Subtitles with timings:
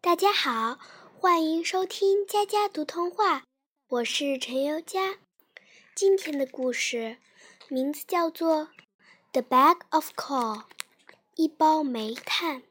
[0.00, 0.78] 大家好，
[1.18, 3.42] 欢迎收听佳佳读童话，
[3.88, 5.16] 我是陈优佳。
[5.92, 7.18] 今天的故事
[7.66, 8.66] 名字叫做
[9.32, 10.58] 《The Bag of Coal》，
[11.34, 12.62] 一包煤炭。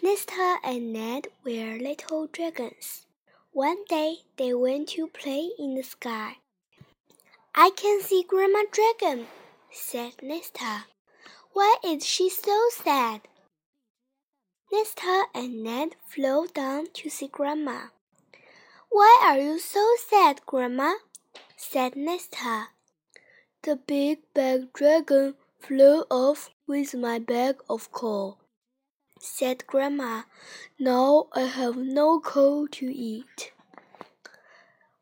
[0.00, 3.02] Nesta and Ned were little dragons.
[3.52, 6.38] One day they went to play in the sky.
[7.52, 9.26] I can see Grandma Dragon,
[9.70, 10.86] said Nesta.
[11.52, 13.20] Why is she so sad?
[14.72, 17.88] Nesta and Ned flew down to see Grandma.
[18.88, 20.94] Why are you so sad, Grandma?
[21.56, 22.68] said Nesta.
[23.62, 28.38] The big bag dragon flew off with my bag of coal,
[29.20, 30.22] said Grandma.
[30.80, 33.52] Now I have no coal to eat.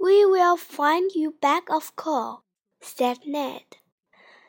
[0.00, 2.44] We will find you bag of coal,
[2.80, 3.76] said Ned.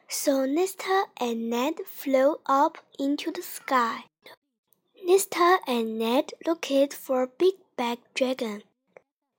[0.07, 4.05] So Nesta and Ned flew up into the sky.
[5.03, 8.61] Nesta and Ned looked for Big Bag Dragon.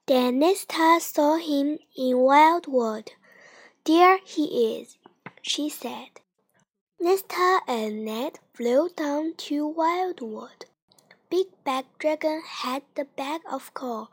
[0.07, 3.13] Then Nesta saw him in Wildwood.
[3.85, 4.99] There he is,
[5.41, 6.21] she said.
[6.99, 10.67] Nesta and Ned flew down to Wildwood.
[11.31, 14.09] Big Bag Dragon had the bag of coal.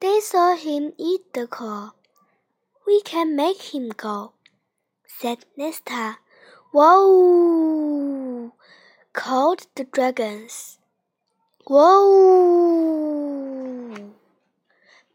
[0.00, 1.90] They saw him eat the coal.
[2.86, 4.32] We can make him go,
[5.06, 6.18] said Nesta.
[6.70, 8.27] Whoa!
[9.18, 10.78] Called the dragons.
[11.66, 13.02] Whoa!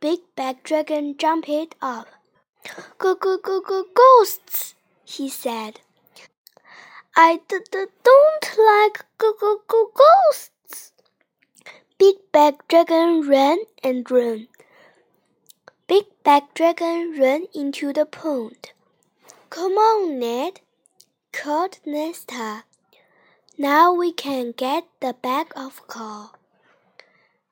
[0.02, 2.08] Big Bag Dragon jumped up.
[2.98, 5.80] Go, go, go, go, ghosts, he said.
[7.16, 10.92] I d d don't like go, go, go, ghosts.
[11.98, 14.50] Big Bag Dragon ran and ran.
[15.88, 18.72] Big Bag Dragon ran into the pond.
[19.50, 20.60] Come on, Ned,
[21.32, 22.66] called Nesta.
[23.56, 26.31] Now we can get the bag of coal.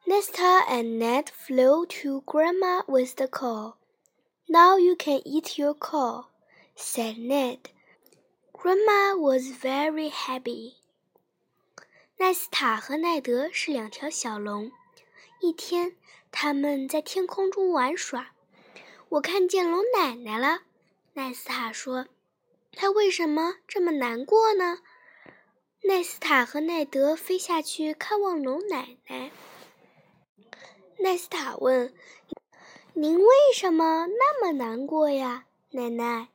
[0.07, 3.75] Nesta and Ned flew to Grandma with the coal.
[4.49, 6.27] Now you can eat your coal,
[6.77, 7.59] said Ned.
[8.53, 10.75] Grandma was very happy.
[12.19, 14.71] 奈斯塔和奈德是两条小龙。
[15.41, 15.97] 一天，
[16.31, 18.31] 他们在天空中玩耍。
[19.09, 20.61] 我看见龙奶奶了，
[21.15, 24.79] 奈斯塔说：“她为什么这么难过呢？”
[25.84, 29.32] 奈斯塔和奈德飞下去看望龙奶奶。
[31.00, 31.92] 奈斯塔问
[32.94, 36.30] ：“您为什么那么难过呀，奶奶？”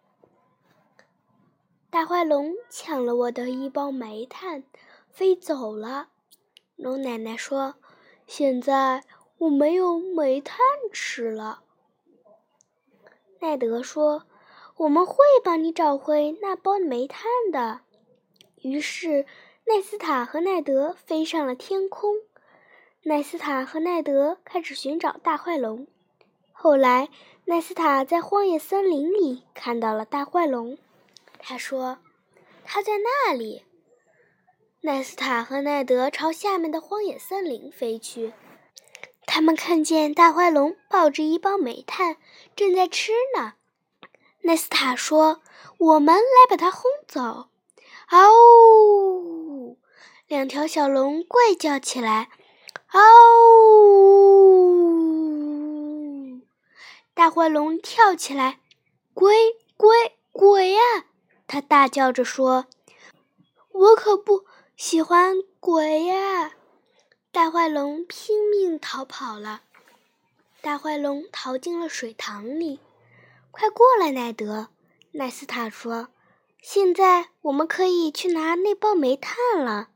[1.91, 4.65] 大坏龙抢了我的一包煤炭，
[5.11, 6.09] 飞走了。
[6.75, 7.77] 龙奶奶说
[8.27, 9.05] ：“现在
[9.39, 10.59] 我没有煤炭
[10.93, 11.63] 吃了。”
[13.39, 14.25] 奈德说
[14.78, 17.83] ：“我们会帮你找回那包煤炭的。”
[18.66, 19.25] 于是，
[19.65, 22.16] 奈斯塔和奈德飞上了天空。
[23.04, 25.87] 奈斯塔和奈德开始寻找大坏龙。
[26.50, 27.09] 后来，
[27.44, 30.77] 奈斯塔在荒野森林里看到了大坏龙。
[31.38, 31.99] 他说
[32.66, 33.62] ：“他在那里。”
[34.83, 38.33] 奈斯塔和奈德朝下面的荒野森林飞去。
[39.27, 42.16] 他们看见大坏龙抱着一包煤炭，
[42.56, 43.54] 正在吃呢。
[44.41, 45.41] 奈斯塔说
[45.78, 47.47] ：“我们来把它轰走。”
[48.09, 49.78] 嗷呜！
[50.28, 52.31] 两条小龙怪叫起来。
[52.89, 53.00] 嗷
[56.33, 56.41] 呜！
[57.15, 58.61] 大坏龙跳起来，
[59.12, 60.81] 鬼鬼鬼呀！
[61.49, 62.66] 他大叫着说
[63.72, 64.45] ：“我可不
[64.77, 66.53] 喜欢鬼呀！”
[67.33, 69.62] 大坏龙拼命逃跑了。
[70.61, 72.78] 大坏龙逃进了水塘里。
[73.50, 74.69] 快过来，奈德！
[75.12, 76.09] 奈斯塔说
[76.69, 79.91] ：“现在我们可以去拿那包煤炭了。”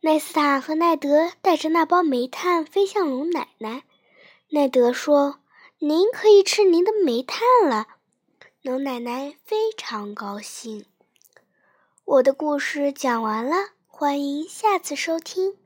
[0.00, 3.82] 奈斯塔和奈德带着那包煤炭飞向龙奶奶。
[4.48, 5.40] 奈德说
[5.78, 7.88] ：“您可以吃您的煤炭了。”
[8.62, 10.86] 龙奶奶非常高兴。
[12.06, 15.58] 我的故事讲完了，欢迎下次收听。